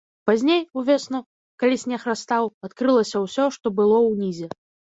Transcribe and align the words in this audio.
Пазней, 0.27 0.61
увесну, 0.81 1.19
калі 1.63 1.75
снег 1.83 2.01
растаў, 2.11 2.43
адкрылася 2.69 3.17
ўсё, 3.29 3.49
што 3.59 3.67
было 3.83 3.97
ўнізе. 4.11 4.47